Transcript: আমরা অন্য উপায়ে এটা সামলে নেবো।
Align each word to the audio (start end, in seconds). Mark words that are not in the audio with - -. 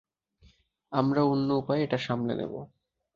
আমরা 0.91 1.21
অন্য 1.23 1.49
উপায়ে 1.53 1.81
এটা 1.83 1.97
সামলে 1.97 2.33
নেবো। 2.35 2.59